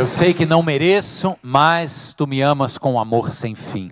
[0.00, 3.90] Eu sei que não mereço, mas tu me amas com amor sem fim.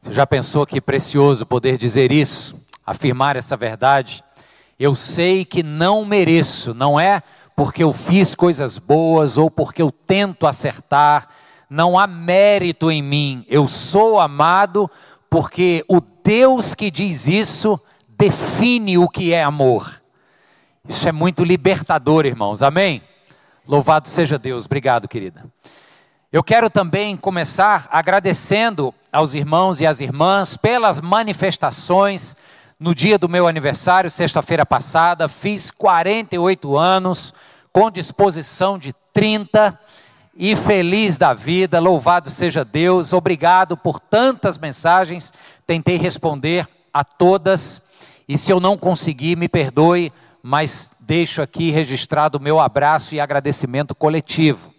[0.00, 4.24] Você já pensou que precioso poder dizer isso, afirmar essa verdade?
[4.80, 7.22] Eu sei que não mereço, não é
[7.54, 11.28] porque eu fiz coisas boas ou porque eu tento acertar,
[11.70, 13.44] não há mérito em mim.
[13.48, 14.90] Eu sou amado
[15.30, 20.02] porque o Deus que diz isso define o que é amor.
[20.88, 22.60] Isso é muito libertador, irmãos.
[22.60, 23.00] Amém?
[23.68, 24.64] Louvado seja Deus.
[24.64, 25.44] Obrigado, querida.
[26.32, 32.34] Eu quero também começar agradecendo aos irmãos e às irmãs pelas manifestações
[32.80, 35.28] no dia do meu aniversário, sexta-feira passada.
[35.28, 37.34] Fiz 48 anos,
[37.70, 39.78] com disposição de 30
[40.34, 41.78] e feliz da vida.
[41.78, 43.12] Louvado seja Deus.
[43.12, 45.30] Obrigado por tantas mensagens.
[45.66, 47.82] Tentei responder a todas.
[48.26, 50.10] E se eu não conseguir, me perdoe
[50.42, 54.72] mas deixo aqui registrado o meu abraço e agradecimento coletivo.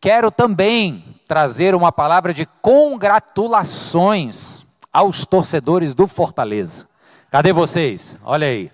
[0.00, 6.86] Quero também trazer uma palavra de congratulações aos torcedores do Fortaleza.
[7.30, 8.18] Cadê vocês?
[8.24, 8.70] Olha aí.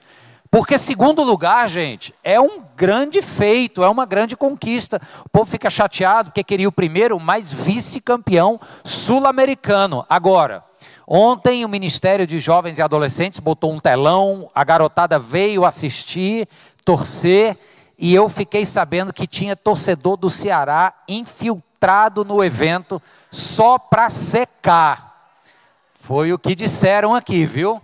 [0.51, 5.03] Porque segundo lugar, gente, é um grande feito, é uma grande conquista.
[5.25, 10.07] O povo fica chateado porque queria o primeiro, mas vice-campeão sul-americano.
[10.09, 10.63] Agora,
[11.07, 16.49] Ontem o Ministério de Jovens e Adolescentes botou um telão, a garotada veio assistir,
[16.85, 17.59] torcer,
[17.99, 25.33] e eu fiquei sabendo que tinha torcedor do Ceará infiltrado no evento só para secar.
[25.91, 27.81] Foi o que disseram aqui, viu?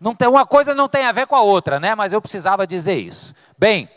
[0.00, 1.94] Não tem uma coisa não tem a ver com a outra, né?
[1.94, 3.34] Mas eu precisava dizer isso.
[3.58, 3.88] Bem,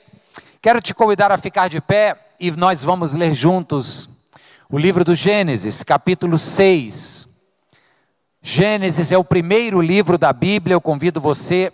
[0.61, 4.09] quero te convidar a ficar de pé e nós vamos ler juntos
[4.69, 7.22] o livro do Gênesis, capítulo 6.
[8.45, 11.72] Gênesis é o primeiro livro da Bíblia, eu convido você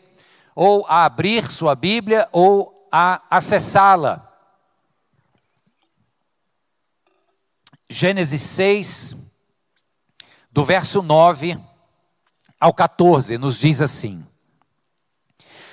[0.53, 4.31] ou a abrir sua Bíblia ou a acessá-la.
[7.89, 9.15] Gênesis 6,
[10.51, 11.57] do verso 9
[12.59, 14.23] ao 14, nos diz assim: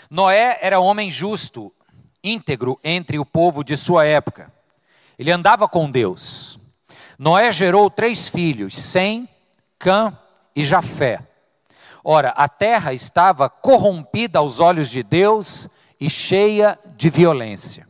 [0.09, 1.75] Noé era homem justo,
[2.25, 4.51] íntegro entre o povo de sua época.
[5.19, 6.59] Ele andava com Deus.
[7.19, 9.29] Noé gerou três filhos: Sem,
[9.79, 10.19] Cã
[10.57, 11.21] e Jafé.
[12.03, 15.69] Ora, a terra estava corrompida aos olhos de Deus
[16.01, 17.87] e cheia de violência.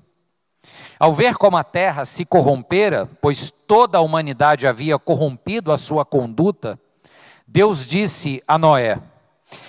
[0.99, 6.05] Ao ver como a terra se corrompera, pois toda a humanidade havia corrompido a sua
[6.05, 6.81] conduta,
[7.47, 8.99] Deus disse a Noé: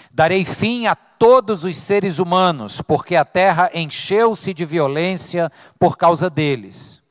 [0.10, 6.30] Darei fim a todos os seres humanos, porque a terra encheu-se de violência por causa
[6.30, 7.02] deles.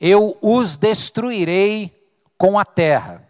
[0.00, 1.92] Eu os destruirei
[2.38, 3.25] com a terra.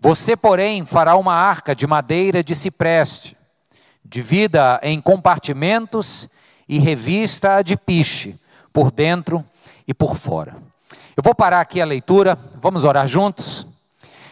[0.00, 3.36] Você, porém, fará uma arca de madeira de cipreste,
[4.04, 6.28] divida em compartimentos
[6.68, 8.38] e revista de piche,
[8.72, 9.44] por dentro
[9.86, 10.56] e por fora.
[11.16, 13.66] Eu vou parar aqui a leitura, vamos orar juntos?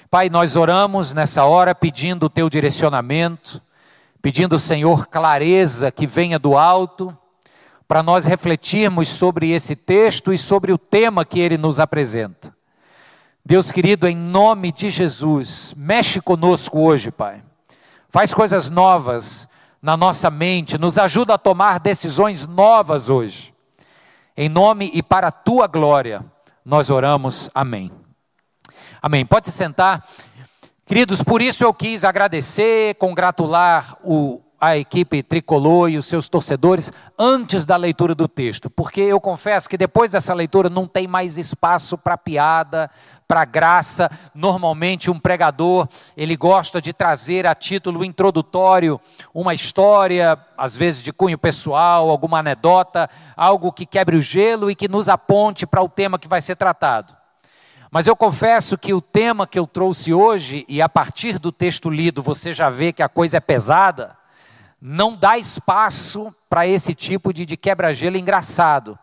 [0.09, 3.61] Pai, nós oramos nessa hora pedindo o teu direcionamento,
[4.23, 7.17] pedindo, Senhor, clareza que venha do alto,
[7.89, 12.56] para nós refletirmos sobre esse texto e sobre o tema que ele nos apresenta.
[13.49, 17.45] Deus querido, em nome de Jesus, mexe conosco hoje, Pai.
[18.09, 19.49] Faz coisas novas
[19.81, 23.55] na nossa mente, nos ajuda a tomar decisões novas hoje.
[24.37, 26.25] Em nome e para a tua glória,
[26.65, 27.49] nós oramos.
[27.55, 27.93] Amém.
[29.01, 29.25] Amém.
[29.25, 30.05] Pode se sentar.
[30.85, 36.91] Queridos, por isso eu quis agradecer, congratular o a equipe tricolor e os seus torcedores
[37.19, 41.37] antes da leitura do texto, porque eu confesso que depois dessa leitura não tem mais
[41.37, 42.91] espaço para piada,
[43.29, 44.11] para graça.
[44.35, 45.87] Normalmente um pregador,
[46.17, 49.01] ele gosta de trazer a título introdutório
[49.35, 54.75] uma história, às vezes de cunho pessoal, alguma anedota, algo que quebre o gelo e
[54.75, 57.15] que nos aponte para o tema que vai ser tratado.
[57.91, 61.89] Mas eu confesso que o tema que eu trouxe hoje, e a partir do texto
[61.89, 64.17] lido você já vê que a coisa é pesada,
[64.81, 68.99] não dá espaço para esse tipo de, de quebra-gelo engraçado.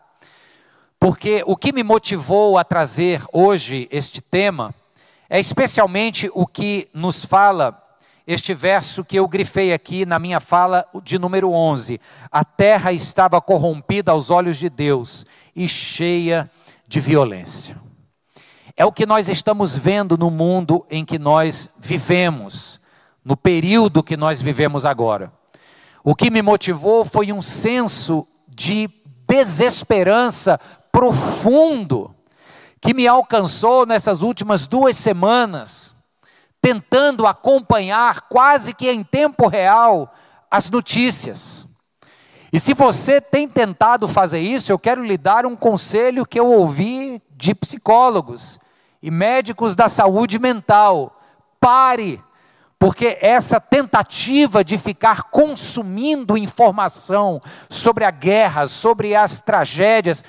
[0.98, 4.74] Porque o que me motivou a trazer hoje este tema
[5.28, 7.80] é especialmente o que nos fala
[8.26, 12.00] este verso que eu grifei aqui na minha fala de número 11.
[12.32, 16.50] A terra estava corrompida aos olhos de Deus e cheia
[16.88, 17.76] de violência.
[18.76, 22.80] É o que nós estamos vendo no mundo em que nós vivemos,
[23.22, 25.30] no período que nós vivemos agora.
[26.06, 28.90] O que me motivou foi um senso de
[29.26, 30.60] desesperança
[30.92, 32.14] profundo
[32.78, 35.96] que me alcançou nessas últimas duas semanas,
[36.60, 40.12] tentando acompanhar quase que em tempo real
[40.50, 41.66] as notícias.
[42.52, 46.46] E se você tem tentado fazer isso, eu quero lhe dar um conselho que eu
[46.46, 48.60] ouvi de psicólogos
[49.02, 51.18] e médicos da saúde mental.
[51.58, 52.22] Pare,
[52.84, 57.40] porque essa tentativa de ficar consumindo informação
[57.70, 60.22] sobre a guerra, sobre as tragédias,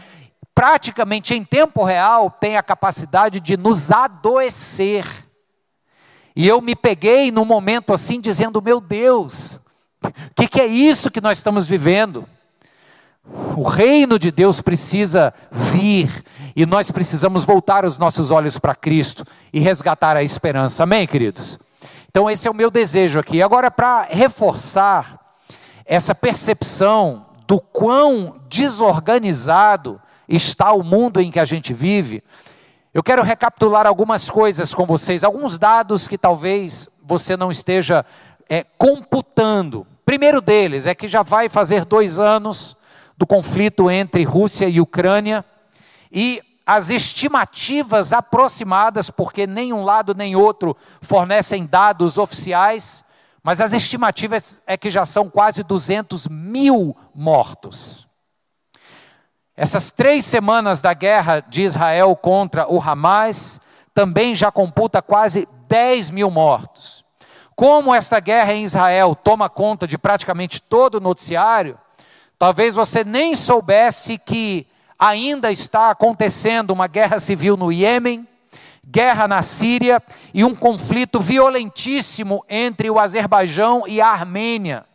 [0.54, 5.06] praticamente em tempo real, tem a capacidade de nos adoecer.
[6.34, 9.60] E eu me peguei num momento assim, dizendo: Meu Deus,
[10.02, 12.26] o que, que é isso que nós estamos vivendo?
[13.58, 16.24] O reino de Deus precisa vir
[16.56, 20.84] e nós precisamos voltar os nossos olhos para Cristo e resgatar a esperança.
[20.84, 21.60] Amém, queridos?
[22.16, 23.42] Então, esse é o meu desejo aqui.
[23.42, 25.20] Agora, para reforçar
[25.84, 32.24] essa percepção do quão desorganizado está o mundo em que a gente vive,
[32.94, 38.06] eu quero recapitular algumas coisas com vocês, alguns dados que talvez você não esteja
[38.48, 39.86] é, computando.
[40.06, 42.78] Primeiro deles é que já vai fazer dois anos
[43.18, 45.44] do conflito entre Rússia e Ucrânia
[46.10, 53.04] e as estimativas aproximadas, porque nem um lado nem outro fornecem dados oficiais,
[53.44, 58.08] mas as estimativas é que já são quase 200 mil mortos.
[59.56, 63.62] Essas três semanas da guerra de Israel contra o Hamas
[63.94, 67.06] também já computa quase 10 mil mortos.
[67.56, 71.80] Como esta guerra em Israel toma conta de praticamente todo o noticiário,
[72.38, 74.68] talvez você nem soubesse que
[74.98, 78.28] ainda está acontecendo uma guerra civil no Iêmen,
[78.86, 80.02] guerra na Síria
[80.34, 84.86] e um conflito violentíssimo entre o Azerbaijão e a Armênia.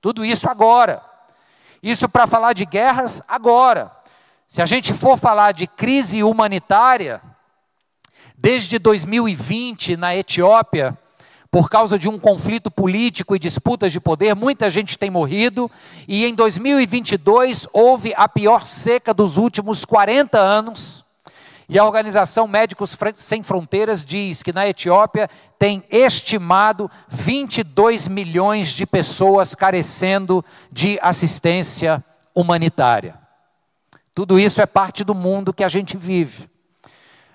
[0.00, 1.02] Tudo isso agora.
[1.82, 3.90] Isso para falar de guerras agora.
[4.46, 7.20] Se a gente for falar de crise humanitária,
[8.36, 10.98] desde 2020 na Etiópia,
[11.52, 15.70] por causa de um conflito político e disputas de poder, muita gente tem morrido,
[16.08, 21.04] e em 2022 houve a pior seca dos últimos 40 anos.
[21.68, 25.28] E a organização Médicos Sem Fronteiras diz que na Etiópia
[25.58, 32.02] tem estimado 22 milhões de pessoas carecendo de assistência
[32.34, 33.14] humanitária.
[34.14, 36.51] Tudo isso é parte do mundo que a gente vive.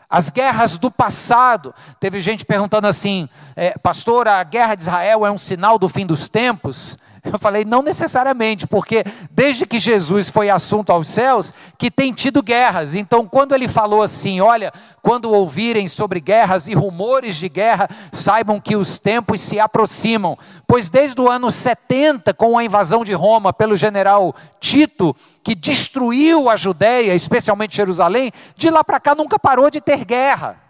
[0.10, 5.32] As guerras do passado, teve gente perguntando assim, é, pastor, a guerra de Israel é
[5.32, 6.98] um sinal do fim dos tempos?
[7.32, 12.42] Eu falei, não necessariamente, porque desde que Jesus foi assunto aos céus, que tem tido
[12.42, 12.96] guerras.
[12.96, 14.72] Então, quando ele falou assim: olha,
[15.02, 20.38] quando ouvirem sobre guerras e rumores de guerra, saibam que os tempos se aproximam.
[20.66, 26.50] Pois desde o ano 70, com a invasão de Roma pelo general Tito, que destruiu
[26.50, 30.68] a Judéia, especialmente Jerusalém, de lá para cá nunca parou de ter guerra.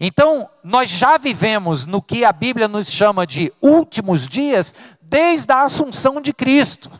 [0.00, 4.72] Então, nós já vivemos no que a Bíblia nos chama de últimos dias,
[5.08, 6.90] desde a assunção de Cristo.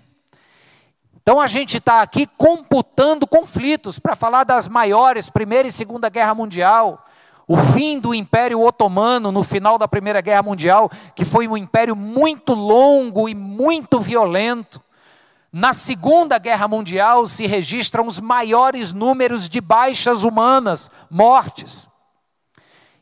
[1.22, 6.34] Então a gente está aqui computando conflitos para falar das maiores, Primeira e Segunda Guerra
[6.34, 7.04] Mundial,
[7.46, 11.94] o fim do Império Otomano no final da Primeira Guerra Mundial, que foi um império
[11.94, 14.80] muito longo e muito violento.
[15.52, 21.87] Na Segunda Guerra Mundial se registram os maiores números de baixas humanas, mortes.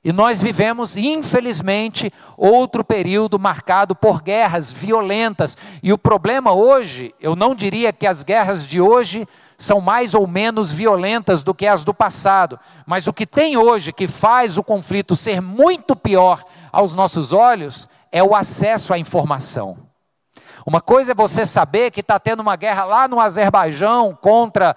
[0.06, 5.56] E nós vivemos, infelizmente, outro período marcado por guerras violentas.
[5.82, 9.26] E o problema hoje, eu não diria que as guerras de hoje
[9.58, 12.56] são mais ou menos violentas do que as do passado,
[12.86, 17.88] mas o que tem hoje que faz o conflito ser muito pior aos nossos olhos
[18.12, 19.76] é o acesso à informação.
[20.64, 24.76] Uma coisa é você saber que está tendo uma guerra lá no Azerbaijão contra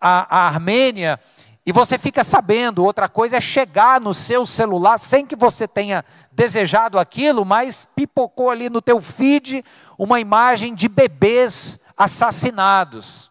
[0.00, 1.20] a, a Armênia
[1.64, 6.04] e você fica sabendo, outra coisa é chegar no seu celular sem que você tenha
[6.32, 9.64] desejado aquilo, mas pipocou ali no teu feed
[9.96, 13.30] uma imagem de bebês assassinados.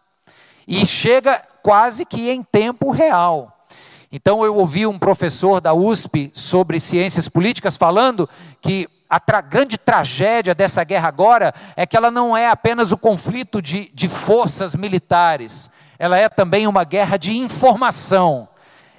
[0.66, 3.66] E chega quase que em tempo real.
[4.10, 8.28] Então eu ouvi um professor da USP sobre ciências políticas falando
[8.62, 12.96] que a tra grande tragédia dessa guerra agora é que ela não é apenas o
[12.96, 15.70] conflito de, de forças militares,
[16.02, 18.48] ela é também uma guerra de informação.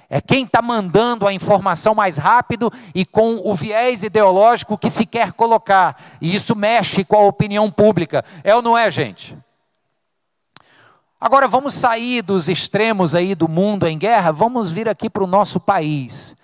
[0.08, 5.04] É quem está mandando a informação mais rápido e com o viés ideológico que se
[5.04, 6.02] quer colocar.
[6.18, 8.24] E isso mexe com a opinião pública.
[8.42, 9.36] É ou não é, gente?
[11.20, 15.26] Agora vamos sair dos extremos aí do mundo em guerra, vamos vir aqui para o
[15.26, 16.34] nosso país.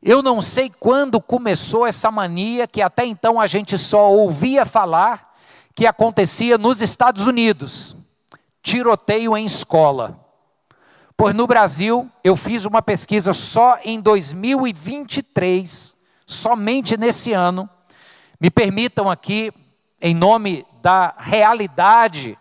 [0.00, 5.34] Eu não sei quando começou essa mania que até então a gente só ouvia falar
[5.74, 7.96] que acontecia nos Estados Unidos
[8.66, 10.18] tiroteio em escola.
[11.16, 15.94] Pois no Brasil, eu fiz uma pesquisa só em 2023,
[16.26, 17.70] somente nesse ano.
[18.40, 19.52] Me permitam aqui,
[20.02, 22.36] em nome da realidade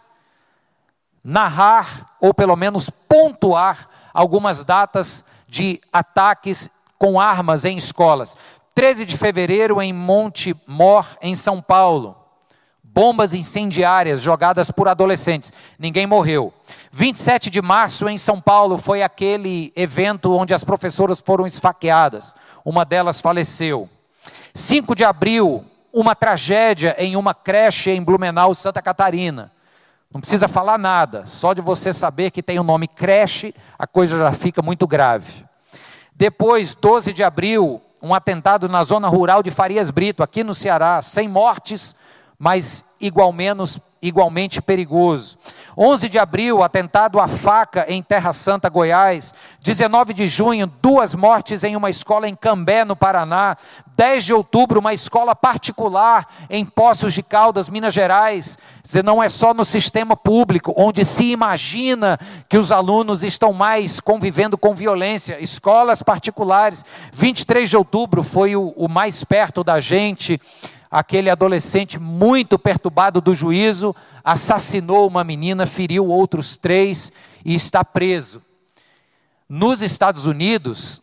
[1.23, 8.35] narrar, ou pelo menos pontuar, algumas datas de ataques com armas em escolas.
[8.73, 12.24] 13 de fevereiro, em Monte Mor, em São Paulo.
[12.95, 15.51] Bombas incendiárias jogadas por adolescentes.
[15.77, 16.53] Ninguém morreu.
[16.93, 22.33] 27 de março, em São Paulo, foi aquele evento onde as professoras foram esfaqueadas.
[22.63, 23.89] Uma delas faleceu.
[24.53, 29.51] 5 de abril, uma tragédia em uma creche em Blumenau, Santa Catarina.
[30.09, 34.17] Não precisa falar nada, só de você saber que tem o nome creche, a coisa
[34.17, 35.43] já fica muito grave.
[36.15, 41.01] Depois, 12 de abril, um atentado na zona rural de Farias Brito, aqui no Ceará,
[41.01, 41.93] sem mortes,
[42.37, 45.37] mas igual menos, igualmente perigoso.
[45.77, 49.33] 11 de abril, atentado à faca em Terra Santa, Goiás.
[49.61, 53.57] 19 de junho, duas mortes em uma escola em Cambé, no Paraná.
[53.97, 58.57] 10 de outubro, uma escola particular em Poços de Caldas, Minas Gerais.
[59.03, 64.57] Não é só no sistema público, onde se imagina que os alunos estão mais convivendo
[64.57, 65.41] com violência.
[65.41, 66.85] Escolas particulares.
[67.11, 70.39] 23 de outubro foi o, o mais perto da gente
[70.95, 77.11] aquele adolescente muito perturbado do juízo assassinou uma menina, feriu outros três
[77.43, 78.41] e está preso.
[79.49, 81.01] Nos Estados Unidos,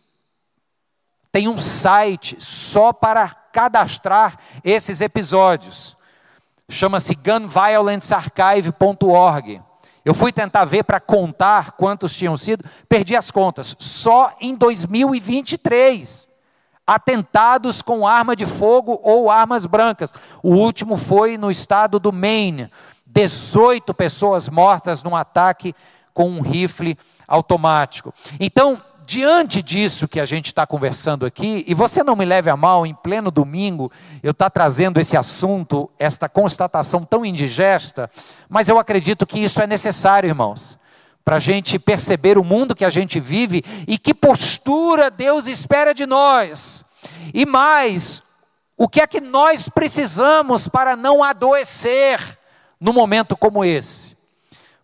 [1.31, 5.95] tem um site só para cadastrar esses episódios.
[6.67, 9.61] Chama-se gunviolencearchive.org.
[10.03, 13.75] Eu fui tentar ver para contar quantos tinham sido, perdi as contas.
[13.77, 16.32] Só em 2023
[16.85, 20.13] atentados com arma de fogo ou armas brancas.
[20.41, 22.69] O último foi no estado do Maine.
[23.05, 25.75] 18 pessoas mortas num ataque
[26.13, 26.97] com um rifle
[27.27, 28.13] automático.
[28.39, 32.57] Então, diante disso que a gente está conversando aqui, e você não me leve a
[32.57, 38.09] mal, em pleno domingo, eu estou tá trazendo esse assunto, esta constatação tão indigesta,
[38.49, 40.77] mas eu acredito que isso é necessário, irmãos
[41.23, 45.93] para a gente perceber o mundo que a gente vive e que postura Deus espera
[45.93, 46.83] de nós.
[47.33, 48.21] E mais,
[48.77, 52.19] o que é que nós precisamos para não adoecer
[52.79, 54.17] num momento como esse?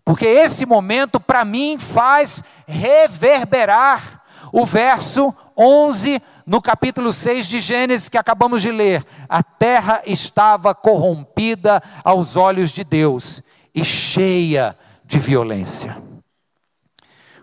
[0.05, 8.09] Porque esse momento, para mim, faz reverberar o verso 11 no capítulo 6 de Gênesis
[8.09, 9.05] que acabamos de ler.
[9.27, 13.43] A terra estava corrompida aos olhos de Deus
[13.75, 16.08] e cheia de violência.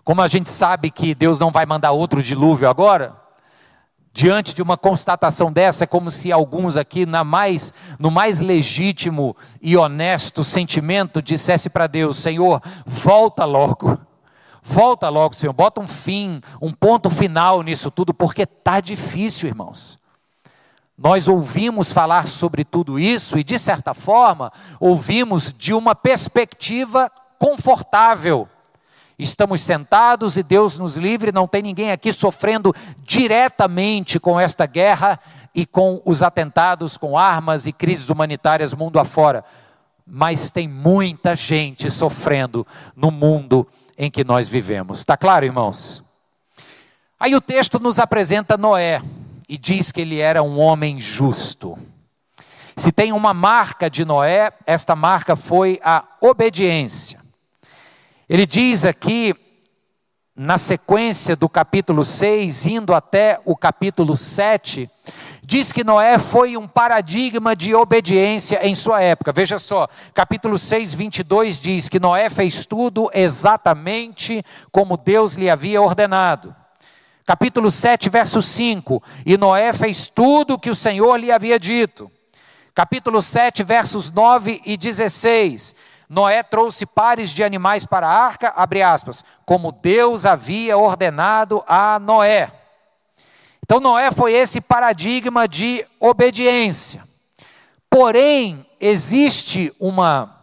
[0.07, 3.17] Como a gente sabe que Deus não vai mandar outro dilúvio agora,
[4.13, 9.37] diante de uma constatação dessa, é como se alguns aqui, na mais, no mais legítimo
[9.61, 13.99] e honesto sentimento, dissesse para Deus: Senhor, volta logo.
[14.63, 19.99] Volta logo, Senhor, bota um fim, um ponto final nisso tudo, porque está difícil, irmãos.
[20.97, 27.11] Nós ouvimos falar sobre tudo isso e, de certa forma, ouvimos de uma perspectiva
[27.41, 28.49] confortável.
[29.19, 35.19] Estamos sentados e Deus nos livre, não tem ninguém aqui sofrendo diretamente com esta guerra
[35.55, 39.43] e com os atentados com armas e crises humanitárias mundo afora.
[40.07, 44.99] Mas tem muita gente sofrendo no mundo em que nós vivemos.
[44.99, 46.05] Está claro, irmãos?
[47.19, 49.01] Aí o texto nos apresenta Noé
[49.49, 51.79] e diz que ele era um homem justo.
[52.77, 57.26] Se tem uma marca de Noé, esta marca foi a obediência.
[58.29, 59.37] Ele diz aqui,
[60.35, 64.91] na sequência do capítulo 6, indo até o capítulo 7,
[65.45, 69.33] diz que Noé foi um paradigma de obediência em sua época.
[69.33, 74.43] Veja só, capítulo 6, 22 diz que Noé fez tudo exatamente
[74.73, 76.53] como Deus lhe havia ordenado.
[77.25, 82.11] Capítulo 7, verso 5: E Noé fez tudo o que o Senhor lhe havia dito.
[82.75, 85.77] Capítulo 7, versos 9 e 16:
[86.09, 91.99] Noé trouxe pares de animais para a arca, abre aspas, como Deus havia ordenado a
[91.99, 92.53] Noé.
[93.63, 97.03] Então, Noé foi esse paradigma de obediência.
[97.91, 100.37] Porém, existe uma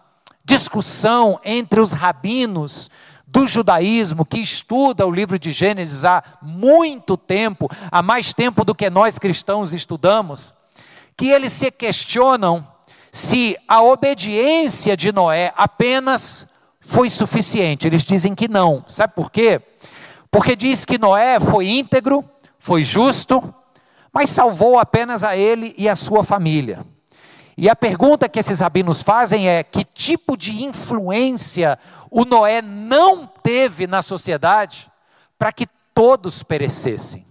[0.43, 2.91] discussão entre os rabinos
[3.25, 8.75] do judaísmo que estuda o livro de Gênesis há muito tempo, há mais tempo do
[8.75, 10.53] que nós cristãos estudamos,
[11.15, 12.67] que eles se questionam
[13.15, 16.47] se a obediência de Noé apenas
[16.79, 17.85] foi suficiente.
[17.85, 18.83] Eles dizem que não.
[18.87, 19.61] Sabe por quê?
[20.31, 22.27] Porque diz que Noé foi íntegro,
[22.57, 23.53] foi justo,
[24.11, 26.83] mas salvou apenas a ele e a sua família.
[27.55, 31.77] E a pergunta que esses rabinos fazem é: que tipo de influência
[32.09, 34.89] o Noé não teve na sociedade
[35.37, 37.27] para que todos perecessem?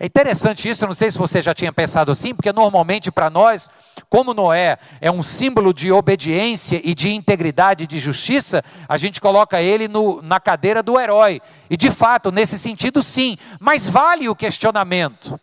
[0.00, 3.28] É interessante isso, eu não sei se você já tinha pensado assim, porque normalmente para
[3.28, 3.68] nós,
[4.08, 9.20] como Noé é um símbolo de obediência e de integridade e de justiça, a gente
[9.20, 11.42] coloca ele no, na cadeira do herói.
[11.68, 13.36] E de fato, nesse sentido, sim.
[13.58, 15.38] Mas vale o questionamento.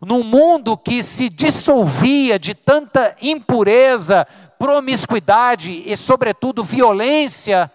[0.00, 4.26] Num mundo que se dissolvia de tanta impureza,
[4.58, 7.70] promiscuidade e, sobretudo, violência,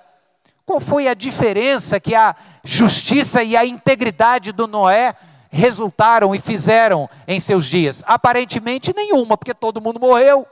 [0.66, 5.16] qual foi a diferença que a justiça e a integridade do Noé
[5.50, 8.04] resultaram e fizeram em seus dias?
[8.06, 10.46] Aparentemente nenhuma, porque todo mundo morreu.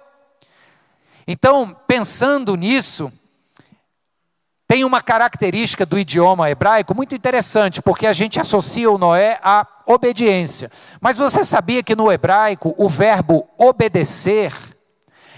[1.27, 3.11] Então, pensando nisso,
[4.67, 9.65] tem uma característica do idioma hebraico muito interessante, porque a gente associa o Noé à
[9.85, 10.71] obediência.
[10.99, 14.51] Mas você sabia que no hebraico o verbo obedecer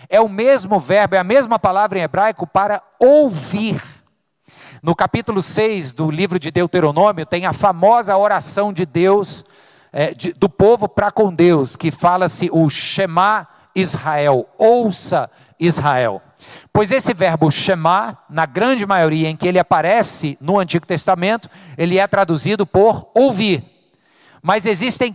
[0.10, 3.82] é o mesmo verbo, é a mesma palavra em hebraico para ouvir.
[4.88, 9.44] No capítulo 6 do livro de Deuteronômio, tem a famosa oração de Deus,
[9.92, 15.30] é, de, do povo para com Deus, que fala-se o Shema Israel, ouça
[15.60, 16.22] Israel.
[16.72, 22.00] Pois esse verbo Shema, na grande maioria em que ele aparece no Antigo Testamento, ele
[22.00, 23.66] é traduzido por ouvir.
[24.42, 25.14] Mas existem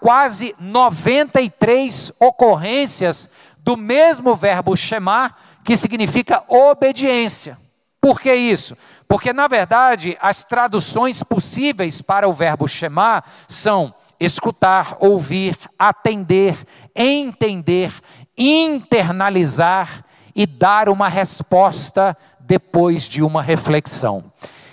[0.00, 5.34] quase 93 ocorrências do mesmo verbo Shema,
[5.64, 7.58] que significa obediência.
[8.00, 8.76] Por que isso?
[9.08, 16.54] Porque, na verdade, as traduções possíveis para o verbo Shema são escutar, ouvir, atender,
[16.94, 17.90] entender,
[18.36, 24.30] internalizar e dar uma resposta depois de uma reflexão.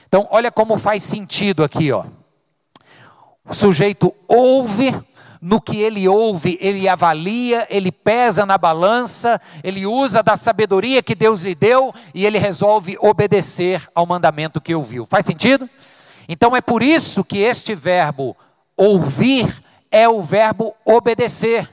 [0.08, 2.06] Então, olha como faz sentido aqui, ó.
[3.48, 4.94] O sujeito ouve,
[5.46, 11.14] no que ele ouve, ele avalia, ele pesa na balança, ele usa da sabedoria que
[11.14, 15.06] Deus lhe deu e ele resolve obedecer ao mandamento que ouviu.
[15.06, 15.70] Faz sentido?
[16.28, 18.36] Então é por isso que este verbo
[18.76, 21.72] ouvir é o verbo obedecer,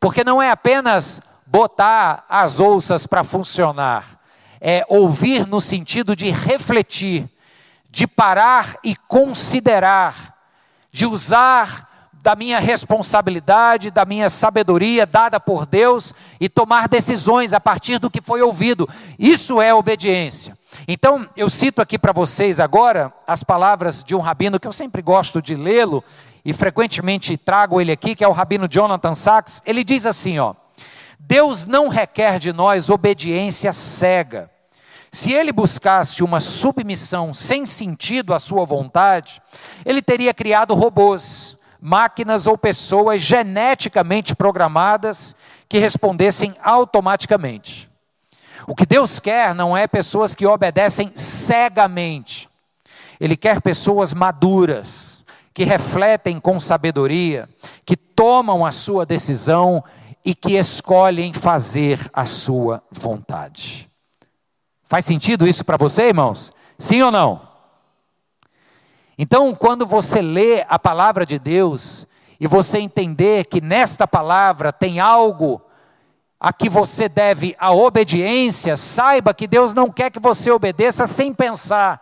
[0.00, 4.18] porque não é apenas botar as ouças para funcionar,
[4.60, 7.30] é ouvir no sentido de refletir,
[7.88, 10.34] de parar e considerar,
[10.92, 11.91] de usar
[12.22, 18.08] da minha responsabilidade, da minha sabedoria dada por Deus e tomar decisões a partir do
[18.08, 18.88] que foi ouvido.
[19.18, 20.56] Isso é obediência.
[20.86, 25.02] Então, eu cito aqui para vocês agora as palavras de um rabino que eu sempre
[25.02, 26.02] gosto de lê-lo
[26.44, 29.60] e frequentemente trago ele aqui, que é o rabino Jonathan Sachs.
[29.66, 30.54] Ele diz assim, ó:
[31.18, 34.48] Deus não requer de nós obediência cega.
[35.10, 39.42] Se ele buscasse uma submissão sem sentido à sua vontade,
[39.84, 45.34] ele teria criado robôs máquinas ou pessoas geneticamente programadas
[45.68, 47.90] que respondessem automaticamente.
[48.68, 52.48] O que Deus quer não é pessoas que obedecem cegamente.
[53.18, 57.48] Ele quer pessoas maduras, que refletem com sabedoria,
[57.84, 59.82] que tomam a sua decisão
[60.24, 63.90] e que escolhem fazer a sua vontade.
[64.84, 66.52] Faz sentido isso para você, irmãos?
[66.78, 67.51] Sim ou não?
[69.18, 72.06] Então, quando você lê a palavra de Deus
[72.40, 75.60] e você entender que nesta palavra tem algo
[76.40, 81.32] a que você deve a obediência, saiba que Deus não quer que você obedeça sem
[81.32, 82.00] pensar.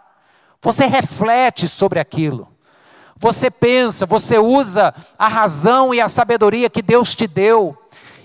[0.63, 2.49] Você reflete sobre aquilo.
[3.17, 7.77] Você pensa, você usa a razão e a sabedoria que Deus te deu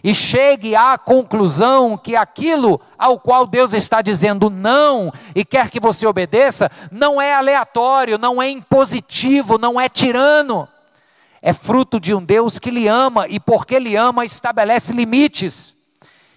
[0.05, 5.79] e chegue à conclusão que aquilo ao qual Deus está dizendo não e quer que
[5.79, 10.67] você obedeça, não é aleatório, não é impositivo, não é tirano.
[11.41, 15.75] É fruto de um Deus que lhe ama e porque lhe ama estabelece limites.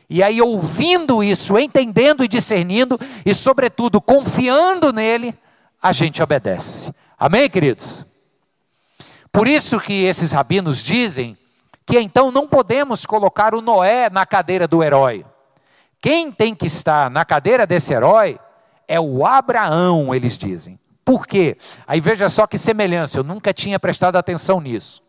[0.08, 5.34] E aí, ouvindo isso, entendendo e discernindo, e sobretudo confiando nele,
[5.82, 6.90] a gente obedece.
[7.18, 8.02] Amém, queridos?
[9.30, 11.36] Por isso que esses rabinos dizem
[11.88, 15.24] que então não podemos colocar o Noé na cadeira do herói.
[16.02, 18.38] Quem tem que estar na cadeira desse herói
[18.86, 20.78] é o Abraão, eles dizem.
[21.02, 21.56] Por quê?
[21.86, 25.02] Aí veja só que semelhança, eu nunca tinha prestado atenção nisso.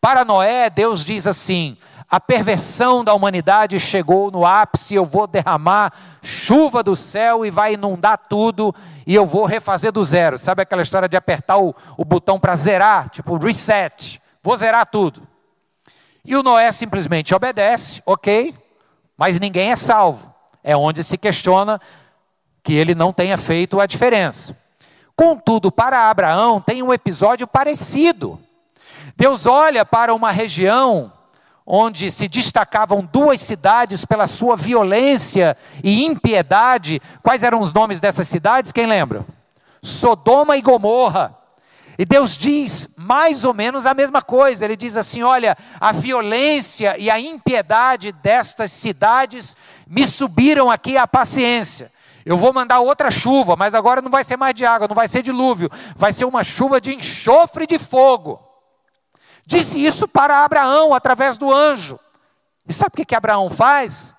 [0.00, 1.76] Para Noé, Deus diz assim:
[2.10, 5.92] a perversão da humanidade chegou no ápice, eu vou derramar
[6.24, 8.74] chuva do céu e vai inundar tudo,
[9.06, 10.36] e eu vou refazer do zero.
[10.38, 14.20] Sabe aquela história de apertar o, o botão para zerar, tipo reset?
[14.42, 15.35] Vou zerar tudo.
[16.26, 18.52] E o Noé simplesmente obedece, ok,
[19.16, 20.34] mas ninguém é salvo.
[20.62, 21.80] É onde se questiona
[22.62, 24.56] que ele não tenha feito a diferença.
[25.14, 28.40] Contudo, para Abraão tem um episódio parecido.
[29.16, 31.12] Deus olha para uma região
[31.64, 37.00] onde se destacavam duas cidades pela sua violência e impiedade.
[37.22, 38.72] Quais eram os nomes dessas cidades?
[38.72, 39.24] Quem lembra?
[39.80, 41.36] Sodoma e Gomorra.
[41.98, 44.64] E Deus diz mais ou menos a mesma coisa.
[44.64, 49.56] Ele diz assim: Olha, a violência e a impiedade destas cidades
[49.86, 51.90] me subiram aqui a paciência.
[52.24, 55.06] Eu vou mandar outra chuva, mas agora não vai ser mais de água, não vai
[55.06, 58.40] ser dilúvio, vai ser uma chuva de enxofre de fogo.
[59.46, 62.00] Disse isso para Abraão através do anjo.
[62.68, 64.12] E sabe o que, que Abraão faz?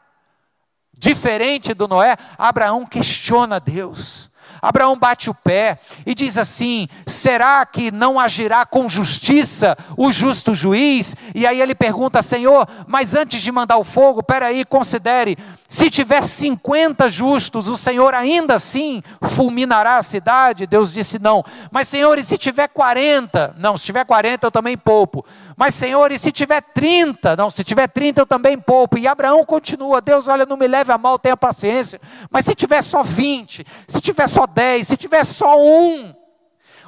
[0.97, 4.31] Diferente do Noé, Abraão questiona Deus.
[4.61, 10.53] Abraão bate o pé e diz assim: será que não agirá com justiça o justo
[10.53, 11.15] juiz?
[11.35, 16.23] E aí ele pergunta: Senhor, mas antes de mandar o fogo, peraí, considere, se tiver
[16.23, 20.65] 50 justos, o Senhor ainda assim fulminará a cidade?
[20.65, 21.43] Deus disse: não.
[21.71, 23.55] Mas Senhor, e se tiver 40?
[23.59, 25.25] Não, se tiver 40 eu também poupo.
[25.55, 27.35] Mas Senhor, e se tiver 30?
[27.35, 28.97] Não, se tiver 30 eu também poupo.
[28.97, 31.99] E Abraão continua: Deus, olha, não me leve a mal, tenha paciência.
[32.31, 36.13] Mas se tiver só 20, se tiver só dez, se tiver só um.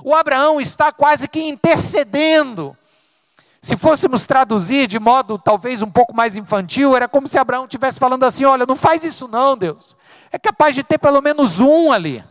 [0.03, 2.75] O Abraão está quase que intercedendo.
[3.61, 7.99] Se fôssemos traduzir de modo talvez um pouco mais infantil, era como se Abraão estivesse
[7.99, 9.95] falando assim: olha, não faz isso não, Deus.
[10.31, 12.23] É capaz de ter pelo menos um ali.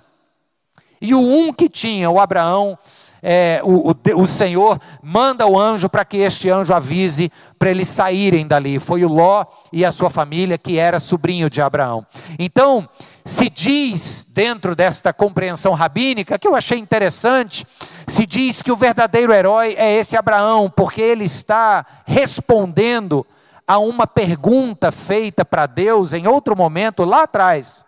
[1.01, 2.79] E o um que tinha, o Abraão,
[3.23, 7.89] é, o, o, o, Senhor manda o anjo para que este anjo avise para eles
[7.89, 8.79] saírem dali.
[8.79, 12.07] Foi o Ló e a sua família, que era sobrinho de Abraão.
[12.39, 12.89] Então,
[13.25, 17.67] se diz, dentro desta compreensão rabínica, que eu achei interessante,
[18.07, 23.27] se diz que o verdadeiro herói é esse Abraão, porque ele está respondendo
[23.67, 27.85] a uma pergunta feita para Deus em outro momento, lá atrás,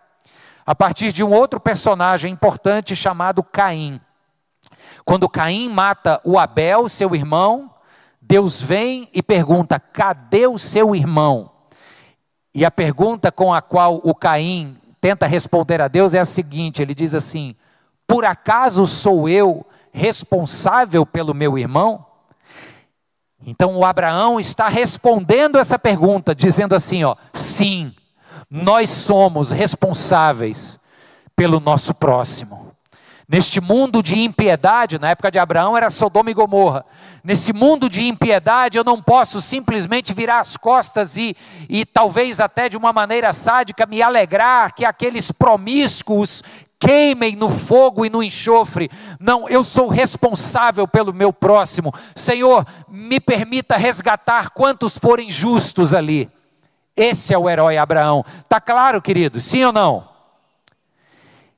[0.63, 3.99] a partir de um outro personagem importante chamado Caim.
[5.05, 7.71] Quando Caim mata o Abel, seu irmão,
[8.21, 11.51] Deus vem e pergunta: cadê o seu irmão?
[12.53, 16.81] E a pergunta com a qual o Caim tenta responder a Deus é a seguinte:
[16.81, 17.55] ele diz assim:
[18.11, 22.05] por acaso sou eu responsável pelo meu irmão?
[23.45, 27.93] Então o Abraão está respondendo essa pergunta, dizendo assim: ó, sim,
[28.49, 30.77] nós somos responsáveis
[31.35, 32.70] pelo nosso próximo.
[33.31, 36.85] Neste mundo de impiedade, na época de Abraão era Sodoma e Gomorra.
[37.23, 41.33] Nesse mundo de impiedade, eu não posso simplesmente virar as costas e,
[41.69, 46.43] e talvez até de uma maneira sádica me alegrar que aqueles promíscuos
[46.77, 48.91] queimem no fogo e no enxofre.
[49.17, 51.93] Não, eu sou responsável pelo meu próximo.
[52.13, 56.29] Senhor, me permita resgatar quantos forem justos ali.
[56.97, 58.25] Esse é o herói Abraão.
[58.49, 59.39] Tá claro, querido?
[59.39, 60.10] Sim ou não?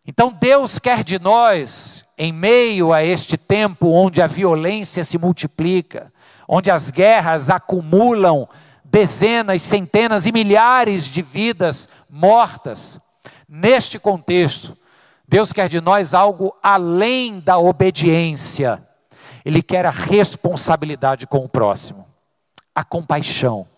[0.06, 6.12] Então Deus quer de nós, em meio a este tempo onde a violência se multiplica,
[6.48, 8.48] onde as guerras acumulam
[8.84, 13.00] dezenas, centenas e milhares de vidas mortas,
[13.48, 14.78] neste contexto,
[15.28, 18.86] Deus quer de nós algo além da obediência.
[19.46, 22.06] Ele quer a responsabilidade com o próximo,
[22.76, 23.73] a compaixão.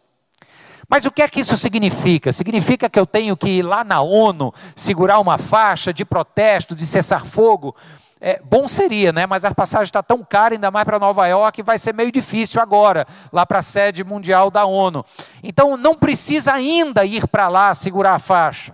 [0.87, 2.31] Mas o que é que isso significa?
[2.31, 6.85] Significa que eu tenho que ir lá na ONU segurar uma faixa de protesto, de
[6.85, 7.75] cessar fogo?
[8.21, 9.25] É, bom seria, né?
[9.25, 12.61] Mas a passagem está tão cara, ainda mais para Nova York, vai ser meio difícil
[12.61, 15.05] agora, lá para a sede mundial da ONU.
[15.43, 18.73] Então não precisa ainda ir para lá segurar a faixa.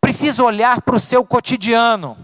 [0.00, 2.16] Precisa olhar para o seu cotidiano.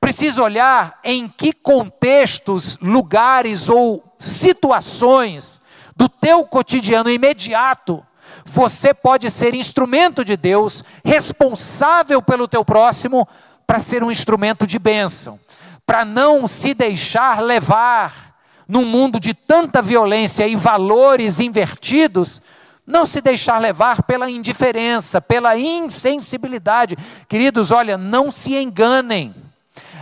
[0.00, 5.60] Precisa olhar em que contextos, lugares ou situações
[5.98, 8.06] do teu cotidiano imediato
[8.44, 13.28] você pode ser instrumento de Deus, responsável pelo teu próximo,
[13.66, 15.38] para ser um instrumento de bênção,
[15.84, 18.34] para não se deixar levar
[18.66, 22.40] num mundo de tanta violência e valores invertidos,
[22.86, 26.96] não se deixar levar pela indiferença, pela insensibilidade.
[27.28, 29.34] Queridos, olha, não se enganem.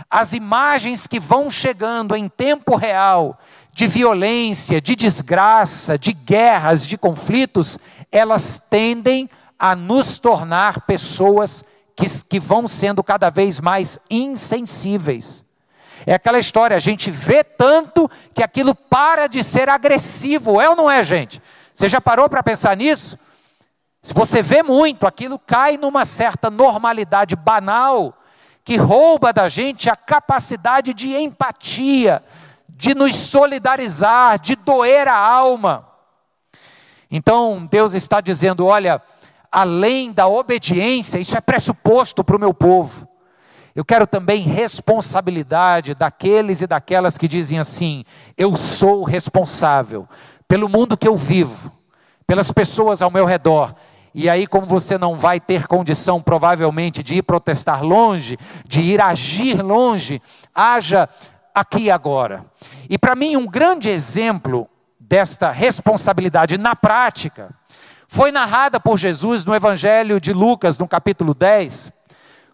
[0.09, 3.37] As imagens que vão chegando em tempo real
[3.77, 7.77] de violência, de desgraça, de guerras, de conflitos,
[8.11, 11.63] elas tendem a nos tornar pessoas
[11.95, 15.45] que, que vão sendo cada vez mais insensíveis.
[16.07, 20.75] É aquela história, a gente vê tanto que aquilo para de ser agressivo, é ou
[20.75, 21.39] não é, gente?
[21.71, 23.15] Você já parou para pensar nisso?
[24.01, 28.17] Se você vê muito, aquilo cai numa certa normalidade banal
[28.63, 32.23] que rouba da gente a capacidade de empatia,
[32.77, 35.87] de nos solidarizar, de doer a alma.
[37.09, 39.01] Então, Deus está dizendo: olha,
[39.51, 43.07] além da obediência, isso é pressuposto para o meu povo.
[43.75, 48.05] Eu quero também responsabilidade daqueles e daquelas que dizem assim:
[48.37, 50.07] eu sou responsável
[50.47, 51.71] pelo mundo que eu vivo,
[52.27, 53.73] pelas pessoas ao meu redor.
[54.13, 58.99] E aí, como você não vai ter condição, provavelmente, de ir protestar longe, de ir
[58.99, 60.21] agir longe,
[60.55, 61.07] haja
[61.59, 62.45] aqui e agora.
[62.89, 67.49] E para mim, um grande exemplo desta responsabilidade na prática
[68.07, 71.91] foi narrada por Jesus no Evangelho de Lucas, no capítulo 10,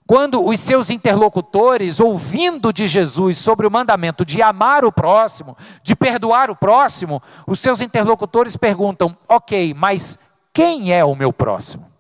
[0.08, 5.96] quando os seus interlocutores, ouvindo de Jesus sobre o mandamento de amar o próximo, de
[5.96, 10.18] perdoar o próximo, os seus interlocutores perguntam: ok, mas
[10.52, 11.93] quem é o meu próximo?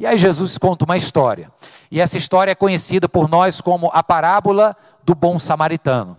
[0.00, 1.52] E aí Jesus conta uma história.
[1.90, 6.16] E essa história é conhecida por nós como a parábola do bom samaritano.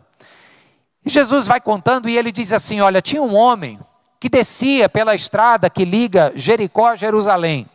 [1.03, 3.79] E Jesus vai contando e ele diz assim: Olha, tinha um homem
[4.19, 7.67] que descia pela estrada que liga Jericó a Jerusalém.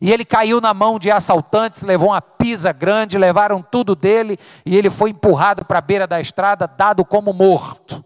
[0.00, 4.74] E ele caiu na mão de assaltantes, levou uma pisa grande, levaram tudo dele e
[4.74, 8.02] ele foi empurrado para a beira da estrada, dado como morto.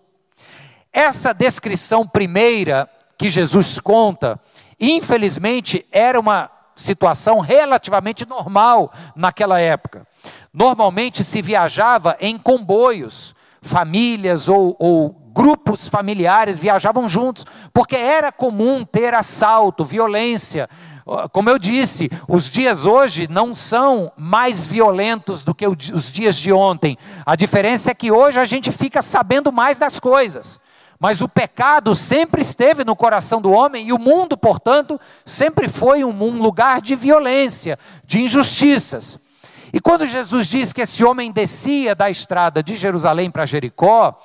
[0.93, 4.41] Essa descrição primeira que Jesus conta,
[4.81, 10.07] infelizmente, era uma situação relativamente normal naquela época.
[10.53, 18.85] Normalmente se viajava em comboios, famílias ou, ou grupos familiares viajavam juntos, porque era comum
[18.85, 20.69] ter assalto, violência,
[21.33, 26.53] como eu disse, os dias hoje não são mais violentos do que os dias de
[26.53, 26.97] ontem.
[27.27, 30.61] A diferença é que hoje a gente fica sabendo mais das coisas.
[31.01, 36.05] Mas o pecado sempre esteve no coração do homem e o mundo, portanto, sempre foi
[36.05, 39.19] um, lugar de violência, de injustiças.
[39.73, 44.21] E quando Jesus diz que esse homem descia da estrada de Jerusalém para Jericó,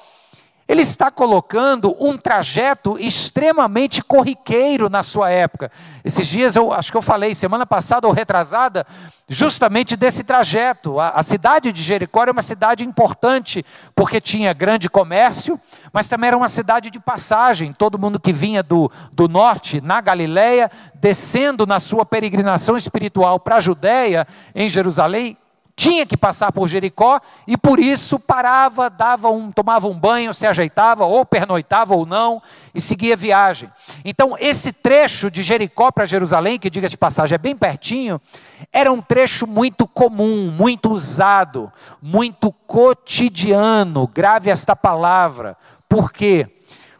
[0.67, 5.71] ele está colocando um trajeto extremamente corriqueiro na sua época.
[6.03, 8.85] Esses dias, eu acho que eu falei, semana passada ou retrasada,
[9.27, 10.99] justamente desse trajeto.
[10.99, 15.59] A, a, cidade de Jericó era uma cidade importante, porque tinha grande comércio,
[15.93, 17.71] mas também era uma cidade de passagem.
[17.71, 23.57] Todo mundo que vinha do, do norte, na Galileia, descendo na sua peregrinação espiritual para
[23.57, 25.37] a Judéia, em Jerusalém,
[25.75, 30.47] tinha que passar por Jericó e por isso parava, dava um, tomava um banho, se
[30.47, 32.41] ajeitava, ou pernoitava ou não,
[32.73, 33.69] e seguia viagem.
[34.05, 38.21] Então, esse trecho de Jericó para Jerusalém, que diga de passagem é bem pertinho,
[38.71, 44.07] era um trecho muito comum, muito usado, muito cotidiano.
[44.07, 45.57] Grave esta palavra.
[45.89, 46.47] Por quê?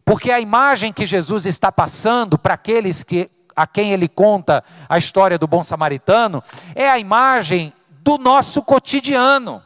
[0.03, 4.97] Porque a imagem que Jesus está passando para aqueles que a quem ele conta a
[4.97, 6.43] história do bom samaritano,
[6.75, 7.71] é a imagem
[8.05, 9.63] do nosso cotidiano.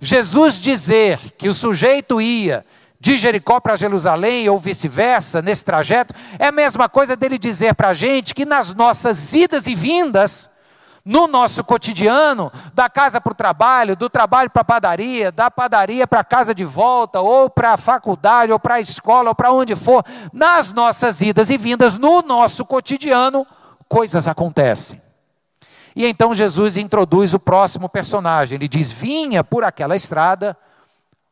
[0.00, 2.66] Jesus dizer que o sujeito ia
[2.98, 7.90] de Jericó para Jerusalém ou vice-versa, nesse trajeto, é a mesma coisa dele dizer para
[7.90, 10.50] a gente que nas nossas idas e vindas,
[11.04, 16.04] no nosso cotidiano, da casa para o trabalho, do trabalho para a padaria, da padaria
[16.04, 19.52] para a casa de volta, ou para a faculdade, ou para a escola, ou para
[19.52, 23.46] onde for, nas nossas idas e vindas, no nosso cotidiano,
[23.88, 25.00] coisas acontecem.
[25.94, 28.56] E então Jesus introduz o próximo personagem.
[28.56, 30.56] Ele diz: Vinha por aquela estrada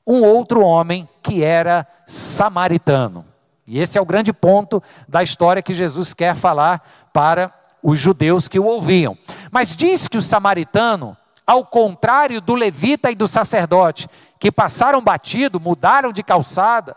[0.06, 3.24] um outro homem que era samaritano.
[3.66, 8.48] E esse é o grande ponto da história que Jesus quer falar para os judeus
[8.48, 9.16] que o ouviam.
[9.50, 15.60] Mas diz que o samaritano, ao contrário do levita e do sacerdote, que passaram batido,
[15.60, 16.96] mudaram de calçada,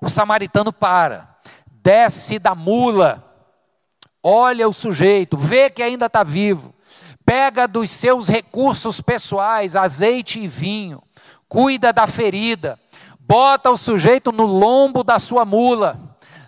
[0.00, 1.28] o samaritano para,
[1.66, 3.29] desce da mula
[4.22, 6.74] olha o sujeito, vê que ainda está vivo,
[7.24, 11.02] pega dos seus recursos pessoais, azeite e vinho,
[11.48, 12.78] cuida da ferida,
[13.20, 15.98] bota o sujeito no lombo da sua mula,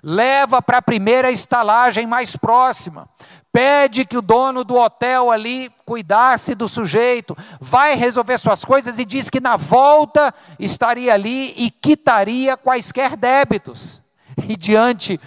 [0.03, 3.09] leva para a primeira estalagem mais próxima,
[3.53, 9.05] pede que o dono do hotel ali cuidasse do sujeito, vai resolver suas coisas e
[9.05, 14.01] diz que na volta estaria ali e quitaria quaisquer débitos.
[14.49, 15.21] E diante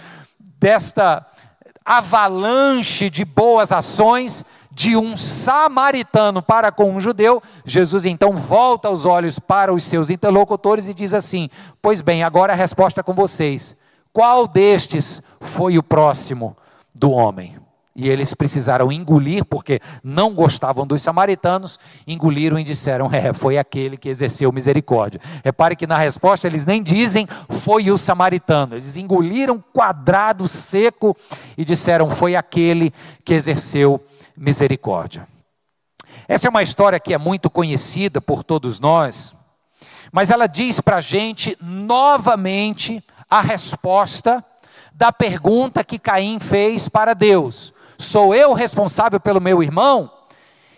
[0.58, 1.24] desta
[1.86, 9.06] avalanche de boas ações de um samaritano para com um judeu, Jesus então volta os
[9.06, 11.48] olhos para os seus interlocutores e diz assim:
[11.80, 13.74] Pois bem, agora a resposta é com vocês.
[14.12, 16.56] Qual destes foi o próximo
[16.94, 17.55] do homem?
[17.98, 23.96] E eles precisaram engolir, porque não gostavam dos samaritanos, engoliram e disseram: É, foi aquele
[23.96, 25.18] que exerceu misericórdia.
[25.42, 31.16] Repare que na resposta eles nem dizem foi o samaritano, eles engoliram quadrado seco
[31.56, 32.92] e disseram: Foi aquele
[33.24, 33.98] que exerceu
[34.36, 35.26] misericórdia.
[36.28, 39.34] Essa é uma história que é muito conhecida por todos nós,
[40.12, 44.44] mas ela diz para a gente novamente a resposta
[44.92, 50.10] da pergunta que Caim fez para Deus Sou eu responsável pelo meu irmão?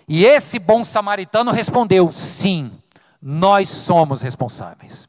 [0.07, 2.71] E esse bom samaritano respondeu: Sim,
[3.21, 5.09] nós somos responsáveis.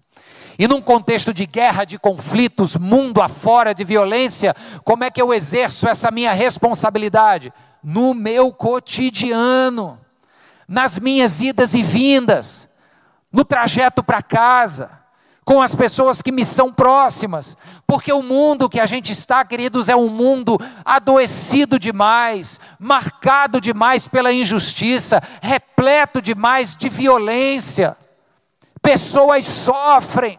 [0.58, 5.34] E num contexto de guerra, de conflitos, mundo afora, de violência, como é que eu
[5.34, 7.54] exerço essa minha responsabilidade?
[7.82, 9.98] No meu cotidiano,
[10.68, 12.68] nas minhas idas e vindas,
[13.32, 14.99] no trajeto para casa,
[15.50, 17.58] com as pessoas que me são próximas,
[17.88, 24.08] porque o mundo que a gente está, queridos, é um mundo adoecido demais, marcado demais
[24.08, 27.98] pela injustiça, repleto demais de violência.
[28.80, 30.38] Pessoas sofrem.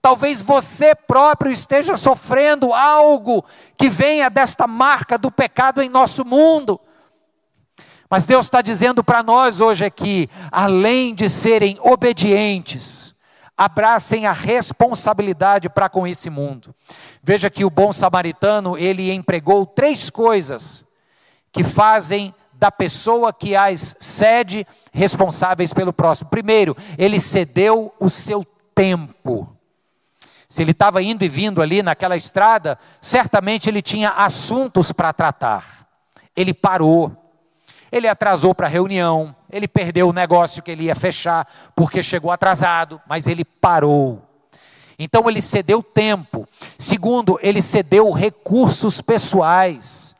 [0.00, 3.44] Talvez você próprio esteja sofrendo algo
[3.76, 6.80] que venha desta marca do pecado em nosso mundo.
[8.08, 13.05] Mas Deus está dizendo para nós hoje aqui, além de serem obedientes,
[13.56, 16.74] abracem a responsabilidade para com esse mundo.
[17.22, 20.84] Veja que o bom samaritano, ele empregou três coisas
[21.50, 26.30] que fazem da pessoa que as cede responsáveis pelo próximo.
[26.30, 29.56] Primeiro, ele cedeu o seu tempo.
[30.48, 35.86] Se ele estava indo e vindo ali naquela estrada, certamente ele tinha assuntos para tratar.
[36.34, 37.25] Ele parou.
[37.96, 42.30] Ele atrasou para a reunião, ele perdeu o negócio que ele ia fechar porque chegou
[42.30, 44.22] atrasado, mas ele parou.
[44.98, 46.48] Então ele cedeu tempo.
[46.78, 50.14] Segundo, ele cedeu recursos pessoais.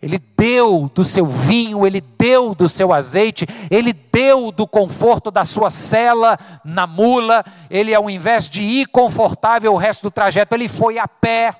[0.00, 5.44] Ele deu do seu vinho, ele deu do seu azeite, ele deu do conforto da
[5.44, 7.44] sua cela na mula.
[7.70, 11.56] Ele, ao invés de ir confortável o resto do trajeto, ele foi a pé.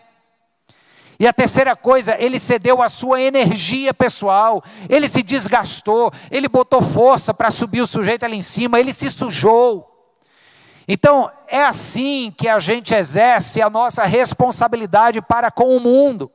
[1.19, 6.83] E a terceira coisa, ele cedeu a sua energia pessoal, ele se desgastou, ele botou
[6.83, 9.93] força para subir o sujeito ali em cima, ele se sujou.
[10.87, 16.31] Então, é assim que a gente exerce a nossa responsabilidade para com o mundo.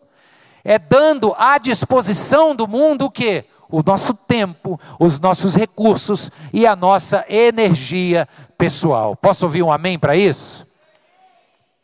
[0.64, 3.46] É dando à disposição do mundo o quê?
[3.70, 9.16] O nosso tempo, os nossos recursos e a nossa energia pessoal.
[9.16, 10.68] Posso ouvir um amém para isso?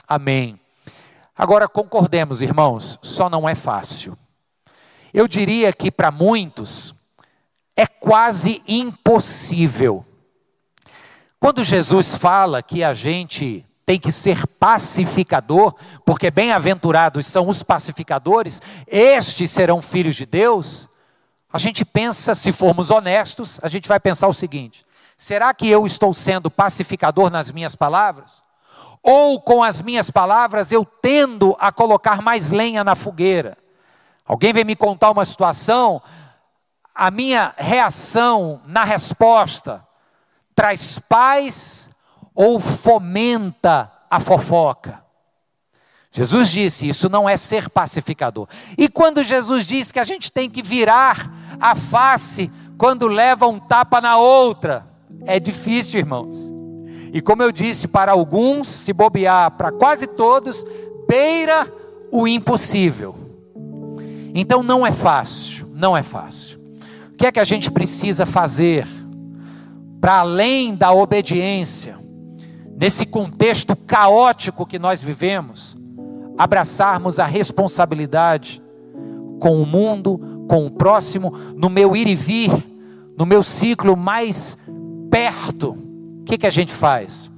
[0.06, 0.60] Amém.
[1.38, 4.18] Agora concordemos, irmãos, só não é fácil.
[5.14, 6.96] Eu diria que para muitos
[7.76, 10.04] é quase impossível.
[11.40, 18.62] Quando Jesus fala que a gente tem que ser pacificador, porque bem-aventurados são os pacificadores,
[18.88, 20.90] estes serão filhos de Deus.
[21.54, 24.84] A gente pensa, se formos honestos, a gente vai pensar o seguinte:
[25.16, 28.44] será que eu estou sendo pacificador nas minhas palavras?
[29.02, 33.58] Ou com as minhas palavras eu tendo a colocar mais lenha na fogueira.
[34.26, 36.02] Alguém vem me contar uma situação,
[36.94, 39.86] a minha reação na resposta
[40.54, 41.90] traz paz
[42.36, 45.08] ou fomenta a fofoca?
[46.12, 48.48] Jesus disse: Isso não é ser pacificador.
[48.78, 53.60] E quando Jesus diz que a gente tem que virar a face quando leva um
[53.60, 54.88] tapa na outra,
[55.26, 56.57] é difícil, irmãos.
[57.14, 60.66] E como eu disse, para alguns, se bobear, para quase todos,
[61.08, 61.72] beira
[62.12, 63.16] o impossível.
[64.34, 66.60] Então não é fácil, não é fácil.
[67.14, 68.88] O que é que a gente precisa fazer
[70.00, 71.98] para além da obediência,
[72.78, 75.76] nesse contexto caótico que nós vivemos,
[76.38, 78.62] abraçarmos a responsabilidade
[79.40, 82.52] com o mundo, com o próximo, no meu ir e vir,
[83.18, 84.56] no meu ciclo mais
[85.10, 85.87] perto
[86.28, 87.32] que, que a gente faz?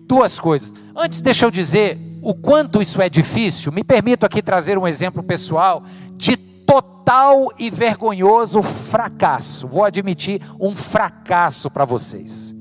[0.00, 0.74] Duas coisas.
[0.94, 3.72] Antes, deixa eu dizer o quanto isso é difícil.
[3.72, 5.82] Me permito aqui trazer um exemplo pessoal
[6.16, 9.66] de total e vergonhoso fracasso.
[9.66, 12.54] Vou admitir um fracasso para vocês.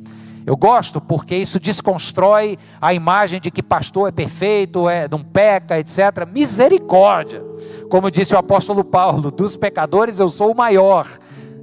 [0.45, 5.79] Eu gosto porque isso desconstrói a imagem de que pastor é perfeito, é, não peca,
[5.79, 6.27] etc.
[6.31, 7.43] Misericórdia.
[7.89, 11.07] Como disse o apóstolo Paulo, dos pecadores eu sou o maior.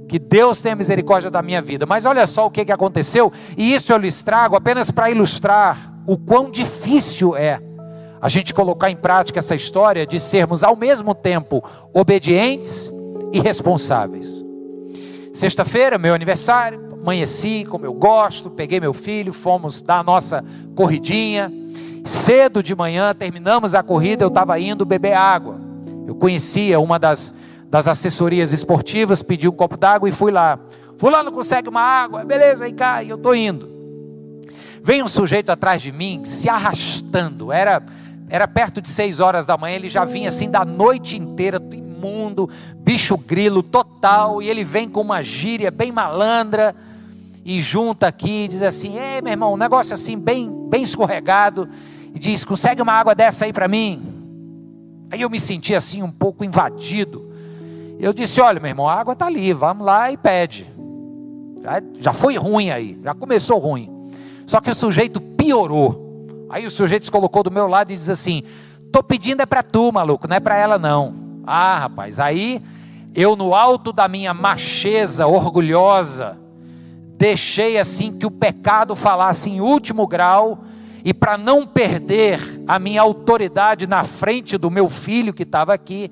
[0.09, 1.85] Que Deus tenha misericórdia da minha vida.
[1.85, 5.93] Mas olha só o que, que aconteceu, e isso eu lhes trago apenas para ilustrar
[6.07, 7.61] o quão difícil é
[8.19, 12.91] a gente colocar em prática essa história de sermos ao mesmo tempo obedientes
[13.31, 14.43] e responsáveis.
[15.31, 20.43] Sexta-feira, meu aniversário, amanheci como eu gosto, peguei meu filho, fomos dar a nossa
[20.75, 21.53] corridinha.
[22.03, 25.59] Cedo de manhã, terminamos a corrida, eu estava indo beber água.
[26.07, 27.35] Eu conhecia uma das
[27.69, 30.59] das assessorias esportivas, pedi um copo d'água e fui lá.
[30.97, 33.69] Fulano consegue uma água, beleza, vem cá, e eu estou indo.
[34.83, 37.81] Vem um sujeito atrás de mim, se arrastando, era,
[38.27, 42.49] era perto de seis horas da manhã, ele já vinha assim da noite inteira, imundo,
[42.77, 46.75] bicho grilo total, e ele vem com uma gíria bem malandra,
[47.45, 51.69] e junta aqui, e diz assim, ei meu irmão, um negócio assim bem, bem escorregado,
[52.13, 54.01] e diz, consegue uma água dessa aí para mim?
[55.11, 57.28] Aí eu me senti assim um pouco invadido,
[58.05, 60.65] eu disse: olha, meu irmão, a água está ali, vamos lá e pede.
[61.61, 63.89] Já, já foi ruim aí, já começou ruim.
[64.45, 66.07] Só que o sujeito piorou.
[66.49, 68.43] Aí o sujeito se colocou do meu lado e diz assim:
[68.91, 71.13] tô pedindo é para tu, maluco, não é para ela não.
[71.45, 72.61] Ah, rapaz, aí
[73.13, 76.39] eu no alto da minha macheza orgulhosa,
[77.17, 80.63] deixei assim que o pecado falasse em último grau,
[81.03, 86.11] e para não perder a minha autoridade na frente do meu filho que estava aqui,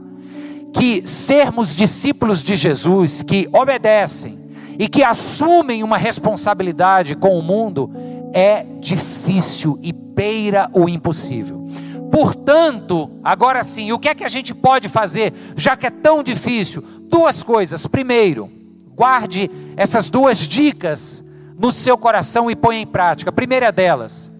[0.73, 4.39] que sermos discípulos de Jesus, que obedecem,
[4.79, 7.91] e que assumem uma responsabilidade com o mundo
[8.33, 11.65] é difícil e beira o impossível.
[12.11, 16.23] Portanto, agora sim, o que é que a gente pode fazer, já que é tão
[16.23, 16.83] difícil?
[17.09, 17.85] Duas coisas.
[17.85, 18.49] Primeiro,
[18.95, 21.23] guarde essas duas dicas
[21.57, 23.31] no seu coração e ponha em prática.
[23.31, 24.31] Primeira delas,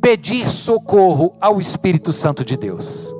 [0.00, 3.12] pedir socorro ao Espírito Santo de Deus.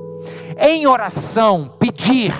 [0.58, 2.32] Em oração, pedir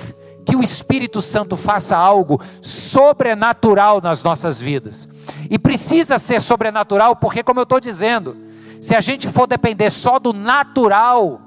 [0.43, 5.07] que o Espírito Santo faça algo sobrenatural nas nossas vidas.
[5.49, 8.35] E precisa ser sobrenatural, porque, como eu estou dizendo,
[8.81, 11.41] se a gente for depender só do natural,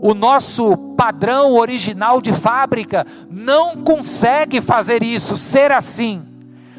[0.00, 6.22] o nosso padrão original de fábrica não consegue fazer isso, ser assim.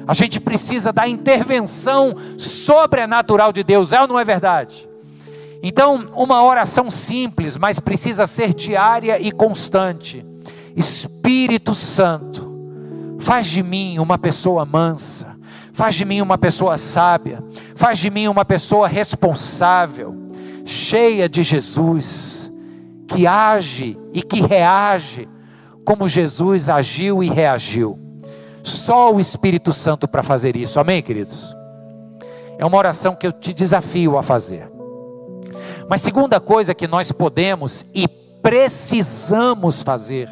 [0.08, 4.90] A gente precisa da intervenção sobrenatural de Deus, é ou não é verdade?
[5.62, 10.33] Então, uma oração simples, mas precisa ser diária e constante
[10.76, 12.52] Espírito Santo,
[13.20, 15.38] faz de mim uma pessoa mansa,
[15.72, 17.44] faz de mim uma pessoa sábia,
[17.76, 20.16] faz de mim uma pessoa responsável,
[20.66, 22.52] cheia de Jesus,
[23.08, 25.28] que age e que reage
[25.86, 28.00] como Jesus agiu e reagiu.
[28.64, 31.56] Só o Espírito Santo para fazer isso, amém, queridos?
[32.58, 34.72] É uma oração que eu te desafio a fazer.
[35.90, 40.30] Mas segunda coisa que nós podemos e precisamos fazer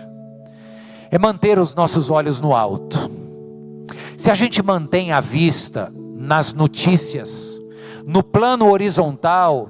[1.12, 3.12] é manter os nossos olhos no alto.
[4.16, 7.60] Se a gente mantém a vista nas notícias,
[8.06, 9.70] no plano horizontal,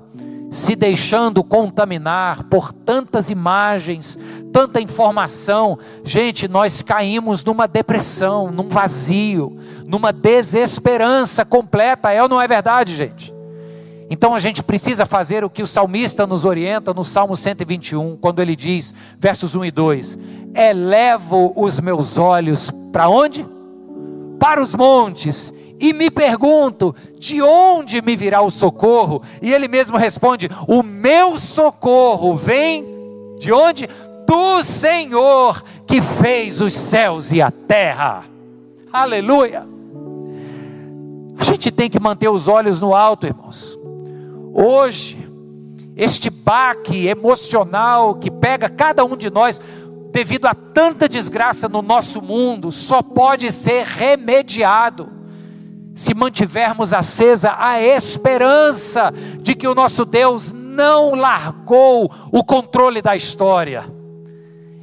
[0.51, 4.19] se deixando contaminar por tantas imagens,
[4.51, 12.41] tanta informação, gente, nós caímos numa depressão, num vazio, numa desesperança completa, é ou não
[12.41, 13.33] é verdade, gente?
[14.11, 18.41] Então a gente precisa fazer o que o salmista nos orienta no Salmo 121, quando
[18.41, 20.19] ele diz, versos 1 e 2:
[20.53, 23.47] Elevo os meus olhos para onde?
[24.37, 29.23] Para os montes, e me pergunto: de onde me virá o socorro?
[29.41, 32.85] E ele mesmo responde: O meu socorro vem
[33.39, 33.87] de onde?
[34.27, 38.25] Do Senhor que fez os céus e a terra.
[38.91, 39.65] Aleluia!
[41.37, 43.79] A gente tem que manter os olhos no alto, irmãos.
[44.53, 45.29] Hoje,
[45.95, 49.59] este baque emocional que pega cada um de nós,
[50.11, 55.21] devido a tanta desgraça no nosso mundo, só pode ser remediado
[55.93, 63.15] se mantivermos acesa a esperança de que o nosso Deus não largou o controle da
[63.15, 63.85] história.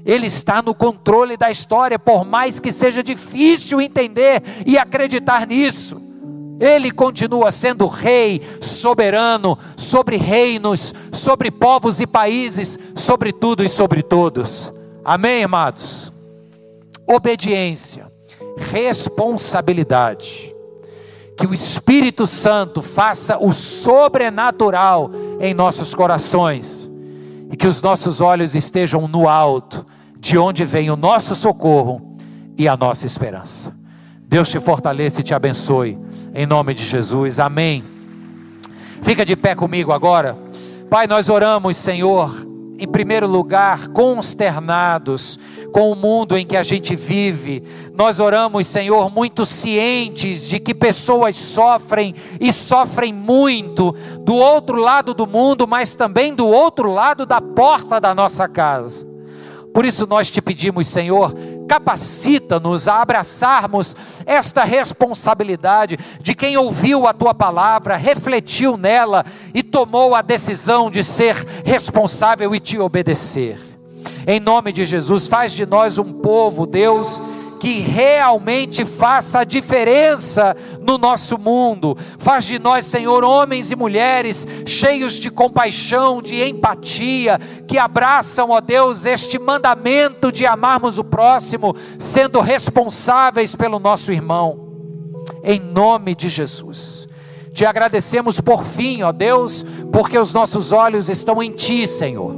[0.04, 6.07] Ele está no controle da história, por mais que seja difícil entender e acreditar nisso.
[6.60, 14.02] Ele continua sendo rei, soberano, sobre reinos, sobre povos e países, sobre tudo e sobre
[14.02, 14.72] todos.
[15.04, 16.12] Amém, amados?
[17.06, 18.10] Obediência,
[18.56, 20.54] responsabilidade.
[21.36, 26.90] Que o Espírito Santo faça o sobrenatural em nossos corações
[27.50, 29.86] e que os nossos olhos estejam no alto,
[30.18, 32.16] de onde vem o nosso socorro
[32.56, 33.77] e a nossa esperança.
[34.28, 35.98] Deus te fortaleça e te abençoe.
[36.34, 37.40] Em nome de Jesus.
[37.40, 37.82] Amém.
[39.00, 40.36] Fica de pé comigo agora.
[40.90, 42.30] Pai, nós oramos, Senhor,
[42.78, 45.38] em primeiro lugar, consternados
[45.72, 47.62] com o mundo em que a gente vive.
[47.94, 55.14] Nós oramos, Senhor, muito cientes de que pessoas sofrem e sofrem muito do outro lado
[55.14, 59.08] do mundo, mas também do outro lado da porta da nossa casa.
[59.72, 61.32] Por isso nós te pedimos, Senhor,
[61.78, 63.94] capacita-nos a abraçarmos
[64.26, 69.24] esta responsabilidade de quem ouviu a tua palavra, refletiu nela
[69.54, 73.60] e tomou a decisão de ser responsável e te obedecer.
[74.26, 77.20] Em nome de Jesus, faz de nós um povo, Deus,
[77.58, 81.96] que realmente faça a diferença no nosso mundo.
[82.18, 88.60] Faz de nós, Senhor, homens e mulheres cheios de compaixão, de empatia, que abraçam, ó
[88.60, 94.68] Deus, este mandamento de amarmos o próximo, sendo responsáveis pelo nosso irmão.
[95.42, 97.06] Em nome de Jesus.
[97.52, 102.36] Te agradecemos por fim, ó Deus, porque os nossos olhos estão em Ti, Senhor.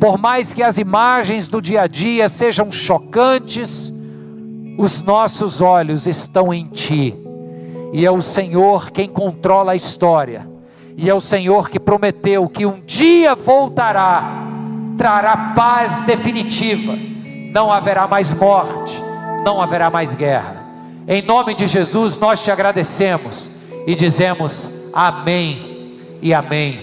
[0.00, 3.92] Por mais que as imagens do dia a dia sejam chocantes,
[4.78, 7.12] os nossos olhos estão em Ti,
[7.92, 10.48] e é o Senhor quem controla a história,
[10.96, 14.46] e é o Senhor que prometeu que um dia voltará,
[14.96, 16.96] trará paz definitiva,
[17.52, 19.02] não haverá mais morte,
[19.44, 20.64] não haverá mais guerra.
[21.08, 23.50] Em nome de Jesus, nós te agradecemos
[23.84, 26.76] e dizemos amém e amém.